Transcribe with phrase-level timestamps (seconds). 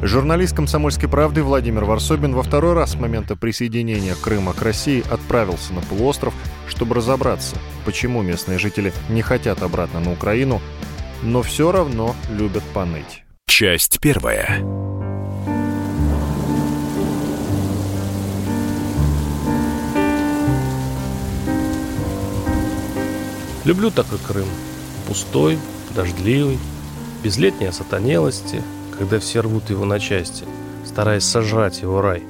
[0.00, 5.72] Журналист «Комсомольской правды» Владимир Варсобин во второй раз с момента присоединения Крыма к России отправился
[5.72, 6.34] на полуостров,
[6.68, 10.60] чтобы разобраться, почему местные жители не хотят обратно на Украину,
[11.22, 13.24] но все равно любят поныть.
[13.48, 14.60] Часть первая.
[23.64, 24.46] Люблю такой Крым.
[25.08, 25.58] Пустой,
[25.96, 26.58] дождливый,
[27.24, 28.62] без летней осатанелости–
[28.98, 30.44] когда все рвут его на части,
[30.84, 32.24] стараясь сожрать его рай,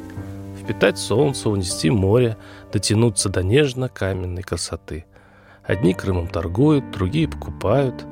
[0.60, 2.36] впитать солнце, унести море,
[2.72, 5.06] дотянуться до нежно-каменной красоты.
[5.64, 8.04] Одни Крымом торгуют, другие покупают.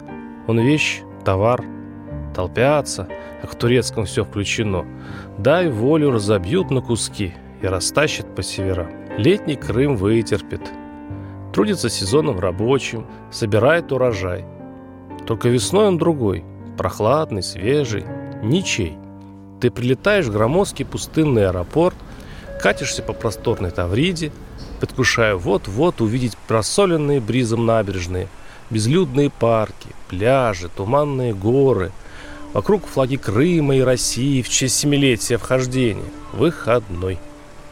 [0.47, 1.64] Он вещь, товар,
[2.34, 3.08] толпятся,
[3.42, 4.86] а к турецкому все включено.
[5.39, 8.89] Дай волю разобьют на куски и растащат по северам.
[9.19, 10.62] Летний Крым вытерпит.
[11.52, 14.45] Трудится сезоном рабочим, собирает урожай.
[15.27, 16.45] Только весной он другой,
[16.77, 18.05] прохладный, свежий,
[18.42, 18.97] ничей.
[19.61, 21.97] Ты прилетаешь в громоздкий пустынный аэропорт,
[22.61, 24.33] катишься по просторной Тавриде,
[24.81, 28.29] предвкушая вот-вот увидеть просоленные бризом набережные,
[28.70, 31.92] безлюдные парки, пляжи, туманные горы,
[32.53, 37.19] вокруг флаги Крыма и России в честь семилетия вхождения, выходной.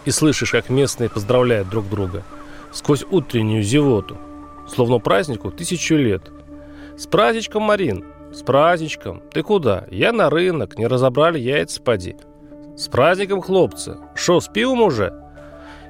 [0.04, 2.24] И слышишь, как местные поздравляют друг друга
[2.72, 4.16] сквозь утреннюю зевоту,
[4.68, 6.22] словно празднику тысячу лет.
[6.98, 8.04] С праздничком, Марин!
[8.34, 9.22] «С праздничком!
[9.32, 9.84] Ты куда?
[9.92, 12.16] Я на рынок, не разобрали яйца, поди!»
[12.76, 13.96] «С праздником, хлопцы!
[14.16, 15.14] Шо, с пивом уже?»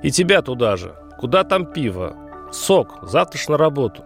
[0.03, 0.95] «И тебя туда же!
[1.19, 2.15] Куда там пиво?
[2.53, 4.05] Сок, завтра ж на работу!»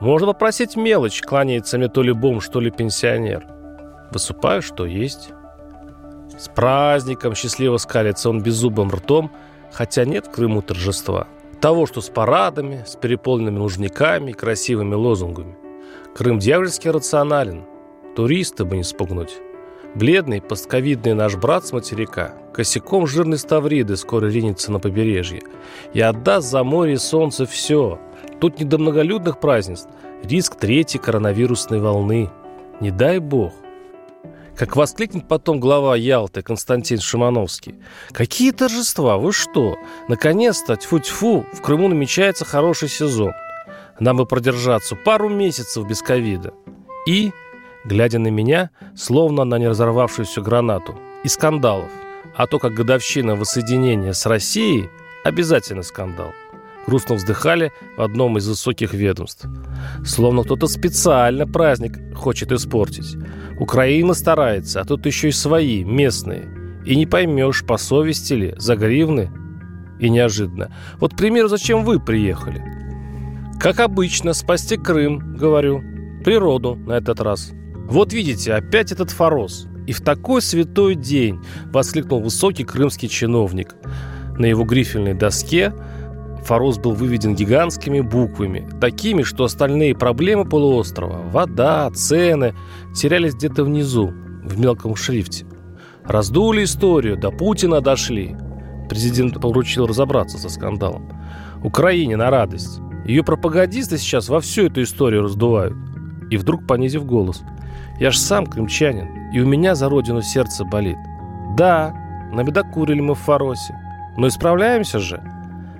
[0.00, 3.46] «Можно попросить мелочь, кланяется мне то ли бомж, то ли пенсионер!»
[4.10, 5.30] Высыпаю, что есть.
[6.36, 9.30] С праздником счастливо скалится он беззубым ртом,
[9.70, 11.28] хотя нет в Крыму торжества.
[11.60, 15.56] Того, что с парадами, с переполненными лужниками и красивыми лозунгами.
[16.16, 17.66] Крым дьявольски рационален.
[18.16, 19.36] Туриста бы не спугнуть.
[19.94, 25.42] Бледный, постковидный наш брат с материка, косяком жирной ставриды скоро ринется на побережье
[25.92, 28.00] и отдаст за море и солнце все.
[28.40, 29.90] Тут не до многолюдных празднеств,
[30.22, 32.30] риск третьей коронавирусной волны.
[32.80, 33.52] Не дай бог.
[34.56, 37.74] Как воскликнет потом глава Ялты Константин Шимановский.
[38.12, 39.76] Какие торжества, вы что?
[40.08, 43.32] Наконец-то, тьфу-тьфу, в Крыму намечается хороший сезон.
[43.98, 46.52] Нам бы продержаться пару месяцев без ковида.
[47.06, 47.32] И,
[47.84, 51.90] глядя на меня, словно на неразорвавшуюся гранату, и скандалов.
[52.34, 54.90] А то, как годовщина воссоединения с Россией,
[55.24, 56.32] обязательно скандал.
[56.86, 59.46] Грустно вздыхали в одном из высоких ведомств.
[60.04, 63.16] Словно кто-то специально праздник хочет испортить.
[63.58, 66.48] Украина старается, а тут еще и свои, местные.
[66.84, 69.30] И не поймешь, по совести ли, за гривны.
[69.98, 70.70] И неожиданно.
[71.00, 72.62] Вот, к примеру, зачем вы приехали?
[73.60, 75.82] Как обычно, спасти Крым, говорю.
[76.24, 77.52] Природу на этот раз.
[77.88, 79.66] Вот видите, опять этот форос.
[79.86, 83.74] И в такой святой день воскликнул высокий крымский чиновник.
[84.36, 85.72] На его грифельной доске
[86.46, 92.54] Форос был выведен гигантскими буквами, такими, что остальные проблемы полуострова– вода, цены–
[92.94, 94.12] терялись где-то внизу,
[94.44, 95.44] в мелком шрифте.
[96.04, 98.36] Раздули историю, до Путина дошли.
[98.88, 101.10] Президент поручил разобраться со скандалом.
[101.64, 102.80] Украине на радость.
[103.06, 105.76] Ее пропагандисты сейчас во всю эту историю раздувают.
[106.28, 107.42] И вдруг, понизив голос,
[108.00, 110.96] «Я ж сам крымчанин, и у меня за родину сердце болит.
[111.56, 111.94] Да,
[112.32, 113.78] набедокурили мы в Фаросе,
[114.16, 115.22] но исправляемся же.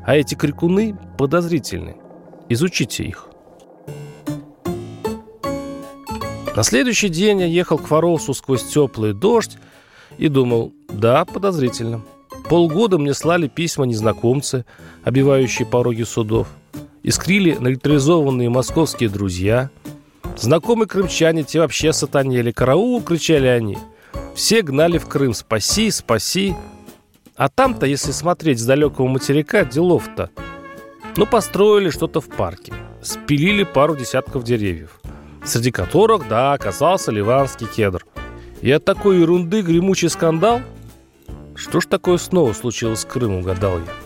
[0.04, 1.97] А эти крикуны подозрительны.
[2.48, 3.28] Изучите их».
[6.54, 9.58] На следующий день я ехал к Фаросу сквозь теплый дождь
[10.16, 12.03] и думал, да, подозрительно.
[12.48, 14.64] Полгода мне слали письма незнакомцы,
[15.02, 16.46] обивающие пороги судов–
[17.06, 19.70] Искрили наэлектризованные московские друзья.
[20.37, 22.50] Знакомые крымчане те вообще сатанели.
[22.50, 23.79] «Караул!»— кричали они.
[24.35, 25.93] Все гнали в Крым «Спаси!
[25.93, 26.56] Спаси!»
[27.37, 30.31] А там-то, если смотреть с далекого материка, делов-то.
[31.17, 32.73] Ну, построили что-то в парке.
[33.03, 34.99] Спилили пару десятков деревьев.
[35.44, 38.05] Среди которых, да, оказался ливанский кедр.
[38.62, 40.61] И от такой ерунды гремучий скандал?
[41.55, 44.06] Что ж такое снова случилось с Крымом, гадал я.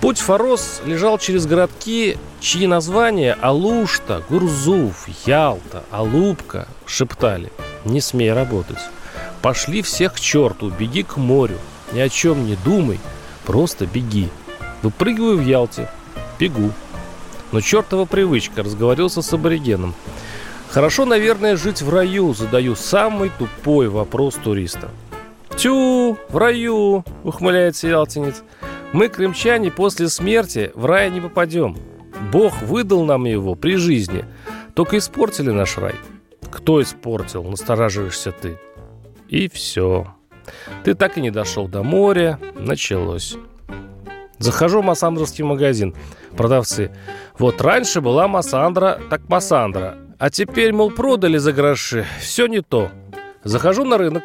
[0.00, 7.52] Путь Форос лежал через городки, чьи названия Алушта, Гурзуф, Ялта, Алубка шептали
[7.84, 8.78] «Не смей работать».
[9.42, 11.58] «Пошли всех к черту, беги к морю,
[11.92, 12.98] ни о чем не думай,
[13.48, 14.28] Просто беги.
[14.82, 15.88] Выпрыгиваю в Ялте.
[16.38, 16.70] Бегу.
[17.50, 19.94] Но чертова привычка, разговорился с аборигеном.
[20.68, 24.90] Хорошо, наверное, жить в раю, задаю самый тупой вопрос туриста.
[25.56, 28.42] Тю, в раю, ухмыляется ялтинец.
[28.92, 31.76] Мы, крымчане, после смерти в рай не попадем.
[32.32, 34.24] Бог выдал нам его при жизни.
[34.74, 35.94] Только испортили наш рай.
[36.50, 38.58] Кто испортил, настораживаешься ты.
[39.28, 40.14] И все.
[40.84, 42.38] Ты так и не дошел до моря.
[42.56, 43.36] Началось.
[44.38, 45.94] Захожу в Массандровский магазин.
[46.36, 46.90] Продавцы.
[47.38, 49.98] Вот раньше была Массандра, так Массандра.
[50.18, 52.06] А теперь, мол, продали за гроши.
[52.20, 52.90] Все не то.
[53.44, 54.24] Захожу на рынок.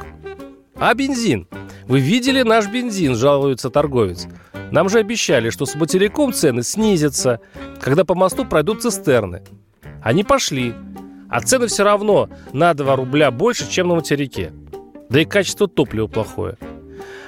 [0.86, 1.48] А бензин?
[1.88, 4.28] Вы видели наш бензин, жалуется торговец.
[4.70, 7.40] Нам же обещали, что с материком цены снизятся,
[7.80, 9.44] когда по мосту пройдут цистерны.
[10.02, 10.74] Они пошли.
[11.30, 14.52] А цены все равно на 2 рубля больше, чем на материке.
[15.08, 16.58] Да и качество топлива плохое.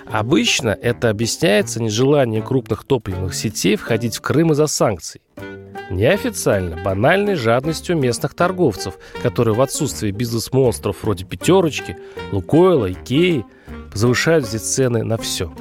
[0.06, 5.22] Обычно это объясняется нежеланием крупных топливных сетей входить в Крым из-за санкций.
[5.90, 11.98] Неофициально банальной жадностью местных торговцев, которые в отсутствие бизнес-монстров вроде «Пятерочки»,
[12.32, 13.46] «Лукойла», «Икеи»
[13.94, 15.54] завышают здесь цены на все.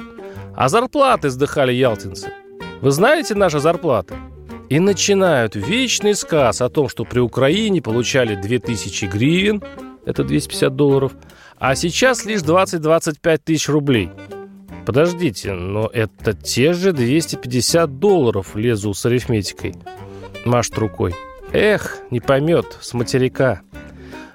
[0.55, 2.29] А зарплаты сдыхали ялтинцы.
[2.81, 4.15] Вы знаете наши зарплаты?
[4.69, 9.63] И начинают вечный сказ о том, что при Украине получали 2000 гривен,
[10.05, 11.11] это 250 долларов,
[11.57, 14.09] а сейчас лишь 20-25 тысяч рублей.
[14.87, 19.75] Подождите, но это те же 250 долларов лезу с арифметикой
[20.45, 21.13] машет рукой.
[21.51, 23.61] Эх, не поймет, с материка.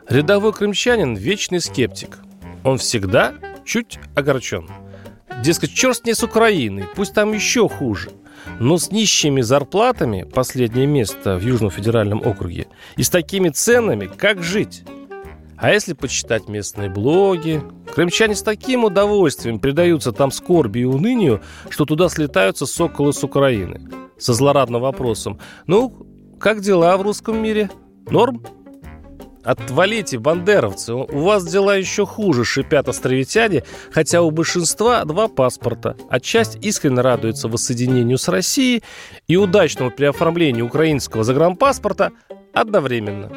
[0.09, 2.19] Рядовой крымчанин– вечный скептик.
[2.65, 3.35] Он всегда
[3.65, 4.69] чуть огорчен.
[5.43, 8.11] Дескать, черт не с Украины, пусть там еще хуже.
[8.59, 12.67] Но с нищими зарплатами, последнее место в Южном федеральном округе,
[12.97, 14.83] и с такими ценами, как жить?
[15.57, 17.63] А если почитать местные блоги,
[17.95, 23.89] крымчане с таким удовольствием предаются там скорби и унынию, что туда слетаются соколы с Украины–
[24.21, 25.41] со злорадным вопросом.
[25.67, 26.07] «Ну,
[26.39, 27.71] как дела в русском мире?
[28.09, 28.45] Норм?»
[29.43, 36.21] «Отвалите, бандеровцы, у вас дела еще хуже»,— шипят островитяне, хотя у большинства два паспорта, а
[36.21, 38.83] часть искренне радуется воссоединению с Россией
[39.29, 42.11] и удачному переоформлению украинского загранпаспорта
[42.53, 43.31] одновременно.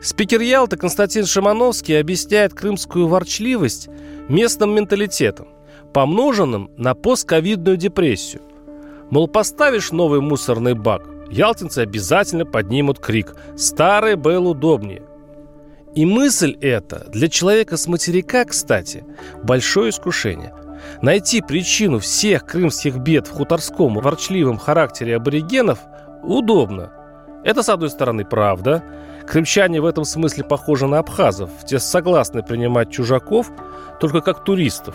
[0.00, 3.88] Спикер Ялты Константин Шимановский объясняет крымскую ворчливость
[4.28, 5.48] местным менталитетом,
[5.92, 8.42] помноженным на постковидную депрессию.
[9.10, 15.02] Мол, поставишь новый мусорный бак, ялтинцы обязательно поднимут крик «Старый был удобнее».
[15.96, 19.04] И мысль эта для человека с материка, кстати,
[19.42, 20.54] большое искушение.
[21.02, 25.80] Найти причину всех крымских бед в хуторском ворчливом характере аборигенов
[26.22, 26.92] удобно.
[27.44, 28.84] Это, с одной стороны, правда.
[29.26, 31.50] Крымчане в этом смысле похожи на абхазов.
[31.66, 33.50] Те согласны принимать чужаков
[33.98, 34.94] только как туристов,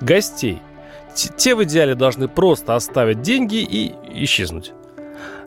[0.00, 0.62] гостей–
[1.14, 4.72] те в идеале должны просто оставить деньги и исчезнуть.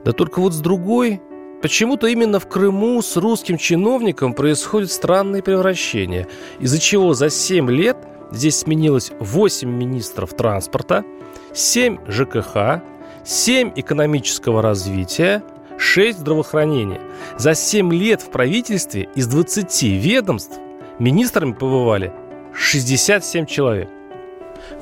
[0.03, 1.21] Да только вот с другой,
[1.61, 6.27] почему-то именно в Крыму с русским чиновником происходит странное превращение,
[6.59, 7.97] из-за чего за 7 лет
[8.31, 11.05] здесь сменилось 8 министров транспорта,
[11.53, 12.81] 7 ЖКХ,
[13.23, 15.43] 7 экономического развития,
[15.77, 17.01] 6 здравоохранения.
[17.37, 20.59] За 7 лет в правительстве из 20 ведомств
[20.99, 22.11] министрами побывали
[22.53, 23.89] 67 человек.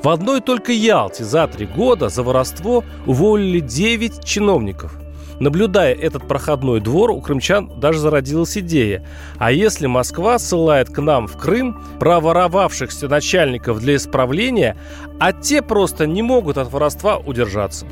[0.02, 4.96] В одной только Ялте за три года за воровство уволили 9 чиновников.
[5.40, 9.04] Наблюдая этот проходной двор, у крымчан даже зародилась идея.
[9.38, 14.76] А если Москва ссылает к нам в Крым проворовавшихся начальников для исправления,
[15.18, 17.86] а те просто не могут от воровства удержаться?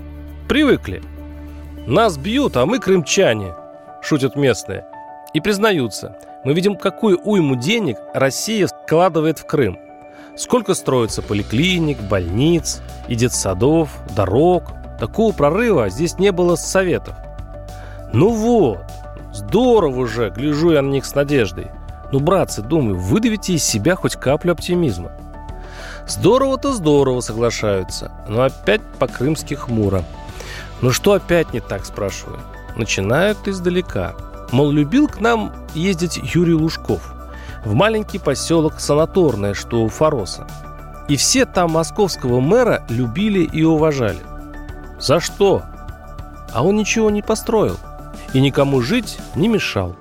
[0.49, 1.03] Привыкли.
[1.87, 3.55] Нас бьют, а мы крымчане,
[4.03, 4.85] шутят местные.
[5.35, 9.77] И признаются, мы видим, какую уйму денег Россия складывает в Крым–
[10.37, 14.65] Сколько строится поликлиник, больниц и детсадов, дорог.
[14.99, 17.15] Такого прорыва здесь не было с советов.
[18.13, 18.85] Ну вот,
[19.33, 21.69] здорово же, гляжу я на них с надеждой.
[22.13, 25.13] Ну, братцы, думаю, выдавите из себя хоть каплю оптимизма.
[26.07, 30.03] Здорово-то здорово, соглашаются, но опять по-крымски хмуро.
[30.81, 32.41] Ну что опять не так, спрашиваю?
[32.77, 34.15] Начинают издалека.
[34.51, 37.15] Мол, любил к нам ездить Юрий Лужков–
[37.65, 40.47] в маленький поселок Санаторное, что у Фароса.
[41.09, 44.21] И все там московского мэра любили и уважали.
[45.01, 45.63] За что?
[46.53, 47.77] А он ничего не построил
[48.33, 49.97] и никому жить не мешал.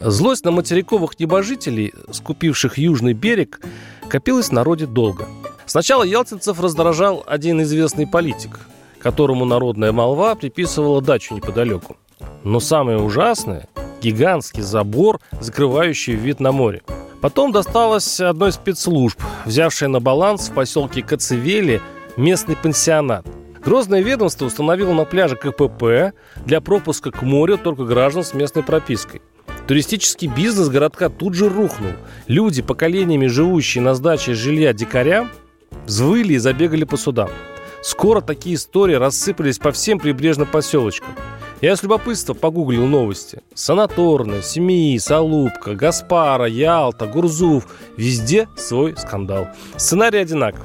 [0.00, 3.60] Злость на материковых небожителей, скупивших южный берег,
[4.08, 5.26] копилась в народе долго.
[5.66, 8.60] Сначала ялтинцев раздражал один известный политик,
[9.00, 11.96] которому народная молва приписывала дачу неподалеку.
[12.42, 13.68] Но самое ужасное–
[14.00, 16.82] гигантский забор, закрывающий вид на море.
[17.20, 21.80] Потом досталось одной спецслужб, взявшей на баланс в поселке Кацевели
[22.16, 23.26] местный пансионат.
[23.64, 26.14] Грозное ведомство установило на пляже КПП
[26.46, 29.20] для пропуска к морю только граждан с местной пропиской.
[29.66, 31.92] Туристический бизнес городка тут же рухнул.
[32.26, 35.30] Люди, поколениями живущие на сдаче жилья дикарям,
[35.84, 37.30] взвыли и забегали по судам.
[37.82, 41.14] Скоро такие истории рассыпались по всем прибрежным поселочкам.
[41.60, 43.42] Я с любопытства погуглил новости.
[43.52, 47.66] Санаторная, Семьи, Салубка, Гаспара, Ялта, Гурзуф.
[47.96, 49.48] Везде свой скандал.
[49.76, 50.64] Сценарий одинаков.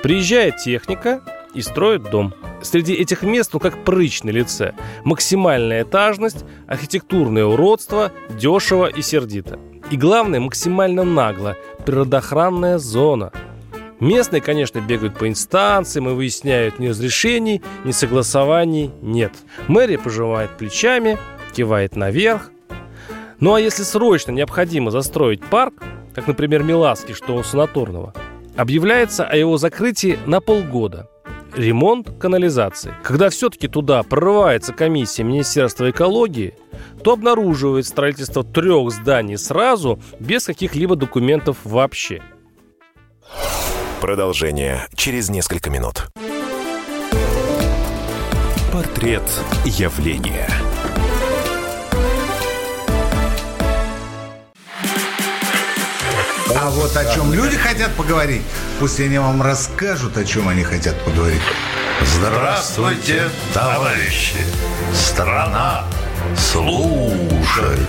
[0.00, 1.22] Приезжает техника
[1.54, 2.34] и строит дом.
[2.62, 4.74] Среди этих мест, ну как прыщ на лице.
[5.02, 9.58] Максимальная этажность, архитектурное уродство, дешево и сердито.
[9.90, 11.56] И главное, максимально нагло.
[11.84, 13.32] Природоохранная зона–
[14.00, 19.32] Местные, конечно, бегают по инстанциям и выясняют ни разрешений, ни согласований нет.
[19.66, 21.18] Мэрия пожимает плечами,
[21.52, 22.50] кивает наверх.
[23.40, 25.74] Ну а если срочно необходимо застроить парк,
[26.14, 28.14] как, например, Миласки, что у санаторного,
[28.56, 31.08] объявляется о его закрытии на полгода.
[31.56, 32.94] Ремонт канализации.
[33.02, 36.54] Когда все-таки туда прорывается комиссия Министерства экологии,
[37.02, 42.22] то обнаруживает строительство трех зданий сразу, без каких-либо документов вообще–
[44.00, 46.06] Продолжение через несколько минут.
[48.72, 49.24] Портрет
[49.64, 50.48] явления.
[56.56, 58.42] А вот о чем люди хотят поговорить,
[58.78, 61.42] пусть они вам расскажут, о чем они хотят поговорить.
[62.02, 64.36] Здравствуйте, товарищи!
[64.94, 65.84] Страна
[66.36, 67.88] служит!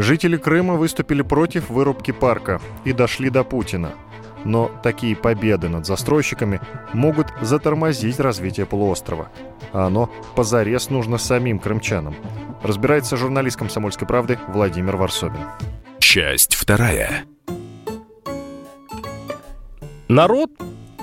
[0.00, 3.92] Жители Крыма выступили против вырубки парка и дошли до Путина.
[4.46, 6.58] Но такие победы над застройщиками
[6.94, 9.28] могут затормозить развитие полуострова.
[9.74, 12.16] А оно позарез нужно самим крымчанам.
[12.62, 15.44] Разбирается журналист «Комсомольской правды» Владимир Варсобин.
[15.98, 17.24] Часть вторая.
[20.08, 20.50] Народ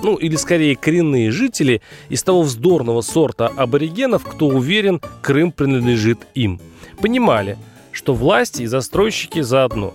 [0.02, 6.60] ну или скорее коренные жители из того вздорного сорта аборигенов, кто уверен, Крым принадлежит им.
[7.00, 7.58] Понимали,
[7.98, 9.92] что власти и застройщики заодно.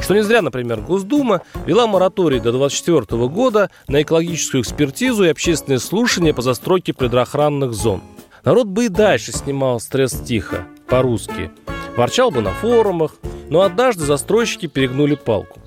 [0.00, 5.78] Что не зря, например, Госдума вела мораторий до 2024 года на экологическую экспертизу и общественные
[5.78, 8.02] слушания по застройке предохранных зон.
[8.44, 11.50] Народ бы и дальше снимал стресс тихо, по-русски.
[11.96, 13.14] Ворчал бы на форумах,
[13.48, 15.58] но однажды застройщики перегнули палку.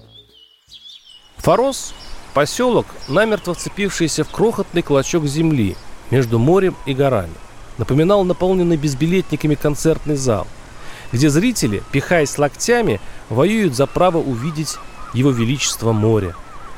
[1.37, 1.95] Форос–
[2.35, 5.75] поселок, намертво вцепившийся в крохотный клочок земли
[6.11, 7.33] между морем и горами.
[7.79, 10.45] Напоминал наполненный безбилетниками концертный зал–
[11.11, 12.99] где зрители, пихаясь локтями,
[13.29, 14.77] воюют за право увидеть
[15.13, 16.35] его величество море.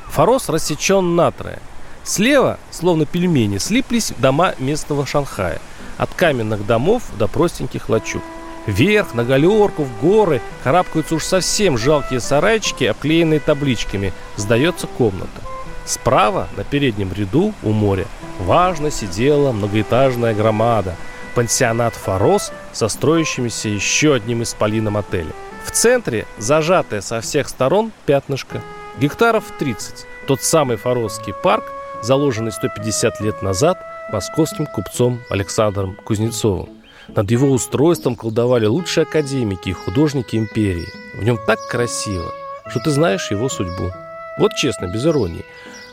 [0.09, 1.59] Форос рассечен натрое.
[2.03, 5.61] Слева, словно пельмени, слиплись дома местного Шанхая.
[5.97, 8.23] От каменных домов до простеньких лачуг.
[8.65, 15.41] Вверх, на галерку, в горы карабкаются уж совсем жалкие сарайчики, обклеенные табличками «Сдается комната».
[15.85, 18.05] Справа, на переднем ряду, у моря,
[18.39, 20.95] важно сидела многоэтажная громада–
[21.35, 25.31] пансионат «Форос» со строящимися еще одним исполином отеля.
[25.65, 28.61] В центре зажатое со всех сторон пятнышко.
[28.99, 30.05] Гектаров 30.
[30.27, 31.63] Тот самый Форосский парк,
[32.01, 33.77] заложенный 150 лет назад
[34.11, 36.69] московским купцом Александром Кузнецовым.
[37.07, 40.87] Над его устройством колдовали лучшие академики и художники империи.
[41.15, 42.31] В нем так красиво,
[42.67, 43.91] что ты знаешь его судьбу.
[44.37, 45.45] Вот честно, без иронии.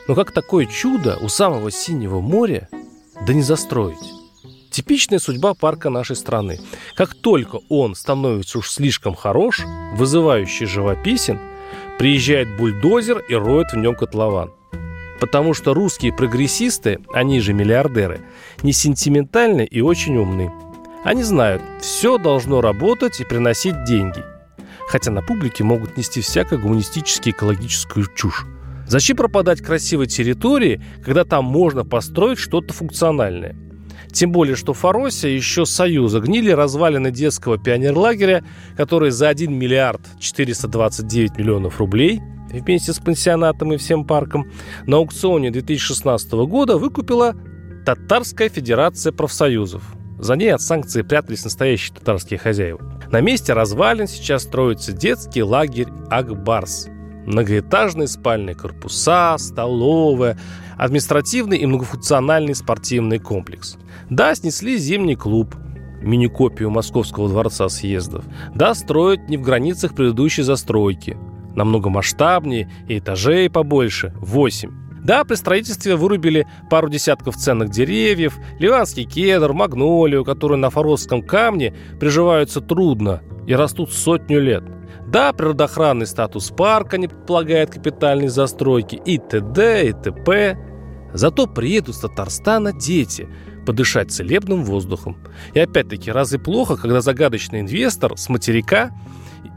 [0.08, 2.68] Но как такое чудо у самого синего моря
[3.26, 4.19] да не застроить?
[4.70, 6.60] Типичная судьба парка нашей страны.
[6.94, 9.62] Как только он становится уж слишком хорош,
[9.94, 11.40] вызывающий живописен,
[11.98, 14.52] приезжает бульдозер и роет в нем котлован.
[15.18, 18.20] Потому что русские прогрессисты, они же миллиардеры,
[18.62, 20.52] не сентиментальны и очень умны.
[21.04, 24.22] Они знают, все должно работать и приносить деньги.
[24.86, 28.46] Хотя на публике могут нести всякую гуманистически экологическую чушь.
[28.86, 33.69] Зачем пропадать красивой территории, когда там можно построить что-то функциональное?
[34.12, 38.44] Тем более, что Фаросе еще Союза гнили развалины детского пионерлагеря,
[38.76, 42.20] который за 1 миллиард 429 миллионов рублей
[42.52, 44.50] вместе с пансионатом и всем парком
[44.86, 47.34] на аукционе 2016 года выкупила
[47.86, 49.82] Татарская Федерация профсоюзов.
[50.18, 53.00] За ней от санкций прятались настоящие татарские хозяева.
[53.10, 56.88] На месте развалин сейчас строится детский лагерь Акбарс.
[57.26, 60.38] Многоэтажные спальные корпуса, столовая,
[60.76, 63.78] административный и многофункциональный спортивный комплекс.
[64.10, 65.54] Да, снесли зимний клуб,
[66.02, 68.24] мини-копию Московского дворца съездов.
[68.54, 71.16] Да, строят не в границах предыдущей застройки.
[71.54, 74.70] Намного масштабнее и этажей побольше– 8.
[75.04, 81.74] Да, при строительстве вырубили пару десятков ценных деревьев, ливанский кедр, магнолию, которые на Форосском камне
[81.98, 84.64] приживаются трудно и растут сотню лет.
[85.06, 89.88] Да, природоохранный статус парка не предполагает капитальной застройки и т.д.
[89.88, 90.58] и т.п.
[91.12, 93.28] Зато приедут с Татарстана дети
[93.64, 95.16] подышать целебным воздухом.
[95.54, 98.90] И опять-таки, разве плохо, когда загадочный инвестор с материка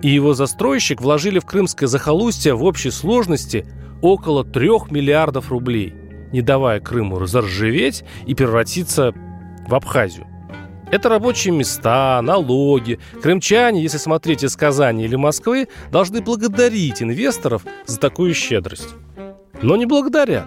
[0.01, 3.65] и его застройщик вложили в крымское захолустье в общей сложности
[4.01, 5.93] около трех миллиардов рублей,
[6.31, 9.13] не давая Крыму разоржеветь и превратиться
[9.67, 10.27] в Абхазию.
[10.91, 12.99] Это рабочие места, налоги.
[13.21, 18.89] Крымчане, если смотреть из Казани или Москвы, должны благодарить инвесторов за такую щедрость.
[19.63, 20.45] Но не благодарят.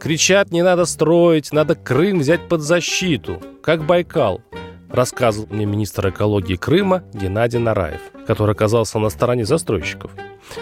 [0.00, 4.42] Кричат, не надо строить, надо Крым взять под защиту, как Байкал,
[4.90, 10.10] рассказывал мне министр экологии Крыма Геннадий Нараев, который оказался на стороне застройщиков.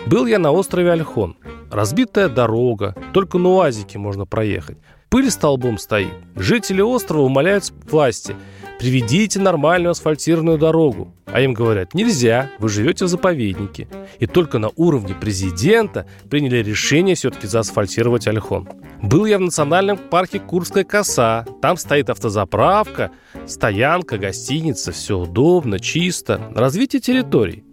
[0.06, 1.36] Был я на острове Альхон.
[1.70, 4.78] Разбитая дорога, только на УАЗике можно проехать.
[5.08, 6.14] Пыль столбом стоит.
[6.34, 8.34] Жители острова умоляют власти–
[8.78, 11.12] приведите нормальную асфальтированную дорогу.
[11.26, 13.88] А им говорят, нельзя, вы живете в заповеднике.
[14.18, 18.68] И только на уровне президента приняли решение все-таки заасфальтировать Альхон.
[19.02, 21.44] Был я в национальном парке Курская коса.
[21.60, 23.10] Там стоит автозаправка,
[23.46, 26.40] стоянка, гостиница, все удобно, чисто.
[26.54, 27.64] Развитие территорий.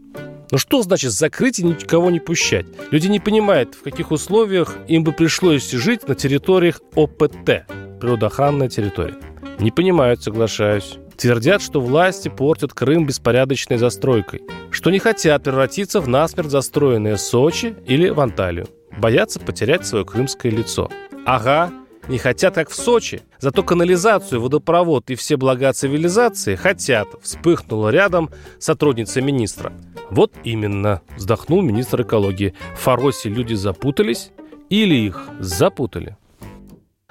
[0.51, 2.67] Но что значит закрыть и никого не пущать?
[2.91, 7.65] Люди не понимают, в каких условиях им бы пришлось жить на территориях ОПТ,
[7.99, 9.15] природоохранная территория.
[9.59, 10.97] Не понимают, соглашаюсь.
[11.17, 17.75] Твердят, что власти портят Крым беспорядочной застройкой, что не хотят превратиться в насмерть застроенные Сочи
[17.85, 18.67] или в Анталию.
[18.97, 20.89] Боятся потерять свое крымское лицо.
[21.25, 21.71] Ага,
[22.07, 23.21] не хотят, как в Сочи.
[23.39, 27.07] Зато канализацию, водопровод и все блага цивилизации хотят.
[27.21, 29.71] Вспыхнула рядом сотрудница министра.
[30.09, 32.53] Вот именно, вздохнул министр экологии.
[32.75, 34.31] В Фаросе люди запутались
[34.69, 36.17] или их запутали.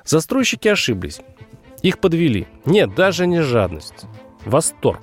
[0.04, 1.20] Застройщики ошиблись.
[1.82, 2.46] Их подвели.
[2.64, 4.06] Нет, даже не жадность.
[4.44, 5.00] Восторг.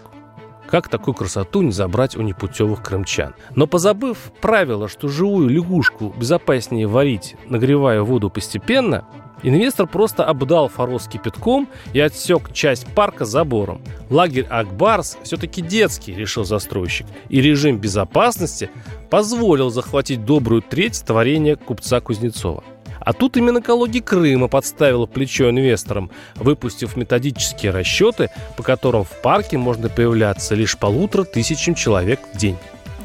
[0.69, 3.33] Как такую красоту не забрать у непутевых крымчан?
[3.55, 9.05] Но позабыв правило, что живую лягушку безопаснее варить, нагревая воду постепенно,
[9.41, 13.81] инвестор просто обдал форос кипятком и отсек часть парка забором.
[14.11, 18.69] Лагерь Акбарс все-таки детский, решил застройщик, и режим безопасности
[19.09, 22.63] позволил захватить добрую треть творения купца Кузнецова.
[22.99, 29.57] А тут именно экология Крыма подставила плечо инвесторам, выпустив методические расчеты, по которым в парке
[29.57, 32.57] можно появляться лишь полутора тысячам человек в день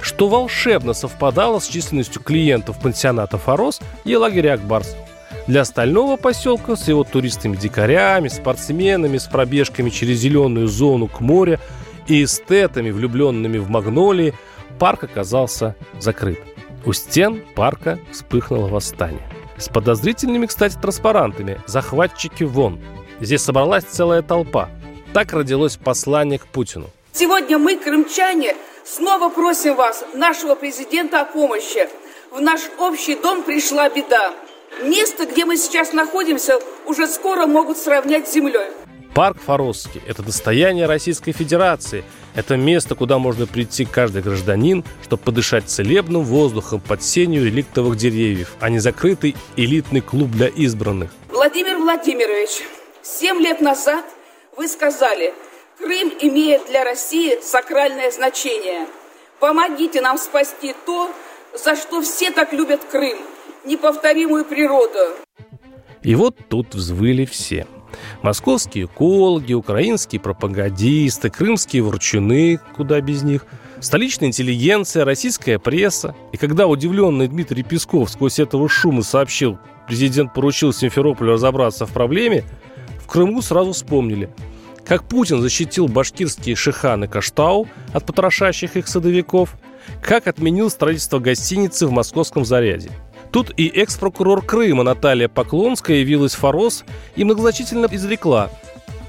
[0.04, 4.94] что волшебно совпадало с численностью клиентов пансионата «Форос» и лагеря «Акбарс».
[5.46, 11.58] Для остального поселка с его туристами-дикарями, спортсменами с пробежками через зеленую зону к морю
[12.06, 14.34] и эстетами, влюбленными в магнолии,
[14.78, 16.38] парк оказался закрыт.
[16.84, 19.33] У стен парка вспыхнуло восстание.
[19.58, 22.80] С подозрительными, кстати, транспарантами «Захватчики вон».
[23.20, 24.68] Здесь собралась целая толпа.
[25.12, 26.90] Так родилось послание к Путину.
[27.12, 31.88] Сегодня мы, крымчане, снова просим вас, нашего президента, о помощи.
[32.32, 34.34] В наш общий дом пришла беда.
[34.82, 38.66] Место, где мы сейчас находимся, уже скоро могут сравнять с землей.
[39.14, 42.04] Парк Форосский– это достояние Российской Федерации.
[42.34, 48.54] Это место, куда можно прийти каждый гражданин, чтобы подышать целебным воздухом под сенью реликтовых деревьев,
[48.58, 51.12] а не закрытый элитный клуб для избранных.
[51.30, 52.64] Владимир Владимирович,
[53.02, 54.04] семь лет назад
[54.56, 55.32] вы сказали,
[55.78, 58.88] Крым имеет для России сакральное значение.
[59.38, 61.12] Помогите нам спасти то,
[61.64, 63.18] за что все так любят Крым,
[63.64, 65.14] неповторимую природу.
[66.02, 67.68] И вот тут взвыли все–
[68.24, 73.44] Московские экологи, украинские пропагандисты, крымские ворчуны, куда без них,
[73.80, 76.16] столичная интеллигенция, российская пресса.
[76.32, 82.44] И когда удивленный Дмитрий Песков сквозь этого шума сообщил, президент поручил Симферополю разобраться в проблеме,
[82.98, 84.30] в Крыму сразу вспомнили,
[84.86, 89.54] как Путин защитил башкирские шиханы Каштау от потрошащих их садовиков,
[90.00, 92.88] как отменил строительство гостиницы в московском Заряде–
[93.34, 96.84] Тут и экс-прокурор Крыма Наталья Поклонская явилась в Форос
[97.16, 98.48] и многозначительно изрекла,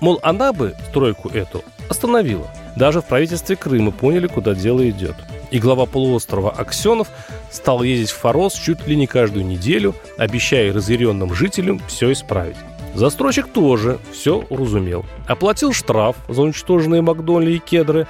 [0.01, 2.47] мол, она бы стройку эту остановила.
[2.75, 5.15] Даже в правительстве Крыма поняли, куда дело идет.
[5.51, 7.07] И глава полуострова Аксенов
[7.51, 12.57] стал ездить в Форос чуть ли не каждую неделю, обещая разъяренным жителям все исправить.
[12.95, 15.05] Застройщик тоже все уразумел.
[15.27, 18.07] Оплатил штраф за уничтоженные Макдонли и кедры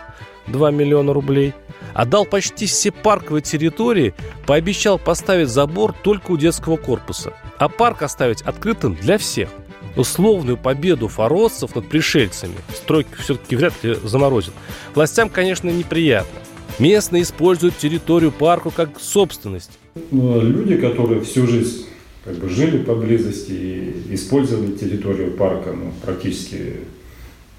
[0.48, 1.54] 2 миллиона рублей.
[1.95, 4.13] Отдал почти все парковые территории,
[4.45, 9.50] пообещал поставить забор только у детского корпуса, а парк оставить открытым для всех.
[9.95, 14.54] Условную победу форосцев над пришельцами стройки все-таки вряд ли заморозит.
[14.93, 16.39] Властям, конечно, неприятно.
[16.78, 19.71] Местные используют территорию парка как собственность.
[20.12, 21.86] Ну, люди, которые всю жизнь
[22.25, 26.73] как бы жили поблизости и использовали территорию парка ну, практически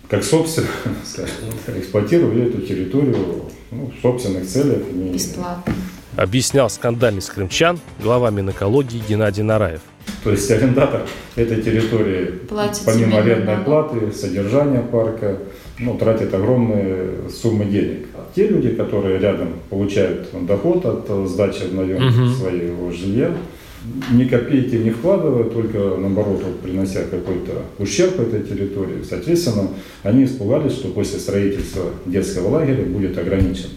[0.09, 0.69] как собственно,
[1.05, 1.35] скажем,
[1.79, 4.83] эксплуатировали эту территорию ну, в собственных целях.
[4.93, 5.73] Бесплатно.
[6.17, 9.81] Объяснял скандальный скрымчан глава Минэкологии Геннадий Нараев.
[10.25, 11.03] То есть арендатор
[11.35, 15.39] этой территории, Платит помимо арендной платы, содержания парка,
[15.79, 18.07] ну, тратит огромные суммы денег.
[18.15, 22.35] А те люди, которые рядом получают доход от сдачи в наем Мгм.
[22.35, 23.33] своего жилья,
[24.11, 29.03] ни копейки не вкладывают, только наоборот, вот, принося какой-то ущерб этой территории.
[29.09, 29.69] Соответственно,
[30.03, 33.71] они испугались, что после строительства детского лагеря будет ограничен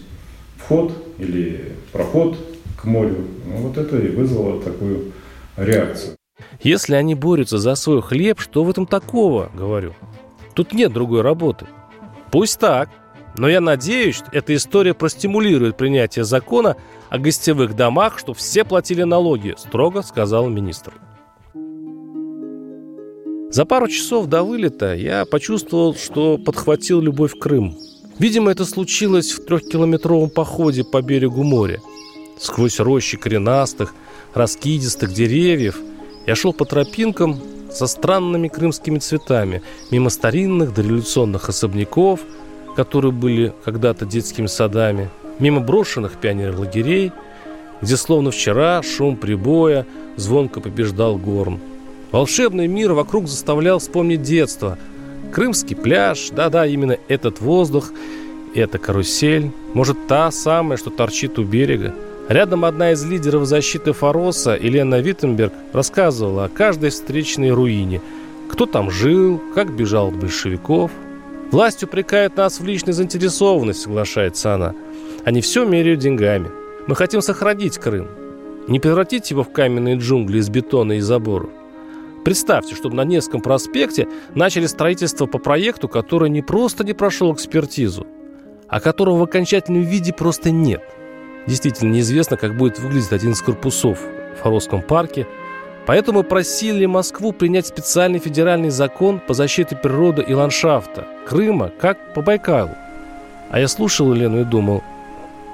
[0.56, 2.38] вход или проход
[2.80, 3.16] к морю.
[3.46, 5.12] Ну, вот это и вызвало такую
[5.56, 6.16] реакцию.
[6.62, 9.94] Если они борются за свой хлеб, что в этом такого, говорю?
[10.54, 11.66] Тут нет другой работы.
[12.30, 12.88] Пусть так.
[13.36, 16.76] Но я надеюсь, эта история простимулирует принятие закона
[17.10, 20.94] о гостевых домах, чтобы все платили налоги, строго сказал министр.
[23.50, 27.76] За пару часов до вылета я почувствовал, что подхватил любовь к Крыму.
[28.20, 31.80] Видимо, это случилось в трехкилометровом походе по берегу моря.
[32.38, 33.92] Сквозь рощи коренастых,
[34.34, 35.80] раскидистых деревьев
[36.26, 37.40] я шел по тропинкам
[37.72, 42.20] со странными крымскими цветами, мимо старинных дореволюционных особняков,
[42.76, 47.12] которые были когда-то детскими садами, мимо брошенных пионер-лагерей,
[47.80, 51.58] где словно вчера шум прибоя звонко побеждал горн.
[52.12, 54.78] Волшебный мир вокруг заставлял вспомнить детство.
[55.32, 57.92] Крымский пляж, да-да, именно этот воздух,
[58.54, 61.94] эта карусель, может, та самая, что торчит у берега.
[62.28, 68.00] Рядом одна из лидеров защиты Фороса, Елена Виттенберг, рассказывала о каждой встречной руине.
[68.48, 70.90] Кто там жил, как бежал от большевиков.
[71.52, 74.74] Власть упрекает нас в личной заинтересованности, соглашается она.
[75.24, 76.50] Они все меряют деньгами.
[76.86, 78.08] Мы хотим сохранить Крым.
[78.68, 81.50] Не превратить его в каменные джунгли из бетона и заборов.
[82.24, 88.06] Представьте, чтобы на Невском проспекте начали строительство по проекту, который не просто не прошел экспертизу,
[88.68, 90.82] а которого в окончательном виде просто нет.
[91.46, 95.26] Действительно неизвестно, как будет выглядеть один из корпусов в Форосском парке,
[95.86, 102.20] поэтому просили Москву принять специальный федеральный закон по защите природы и ландшафта Крыма, как по
[102.20, 102.76] Байкалу.
[103.50, 104.82] А я слушал Елену и думал,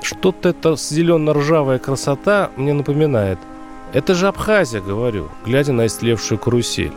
[0.02, 3.38] что-то эта зелено-ржавая красота мне напоминает–
[3.92, 6.92] это же Абхазия, говорю, глядя на истлевшую карусель.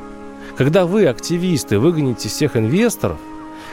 [0.58, 3.18] Когда вы, активисты, выгоните всех инвесторов,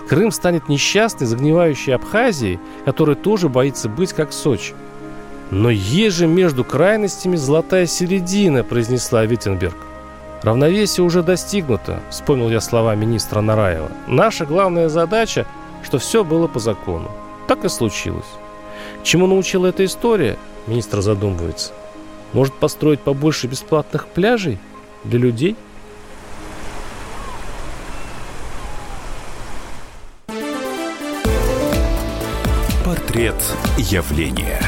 [0.08, 4.74] Крым станет несчастной, загнивающей Абхазией, которая тоже боится быть как Сочи.
[5.50, 9.74] Но есть же между крайностями золотая середина, произнесла Виттенберг.
[10.42, 13.90] Равновесие уже достигнуто, вспомнил я слова министра Нараева.
[14.06, 15.46] Наша главная задача,
[15.82, 17.10] что все было по закону.
[17.48, 18.26] Так и случилось.
[19.06, 20.36] Чему научила эта история?
[20.66, 21.72] Министр задумывается.
[22.32, 24.58] Может построить побольше бесплатных пляжей
[25.04, 25.54] для людей?
[32.84, 33.36] Портрет
[33.78, 34.60] явления.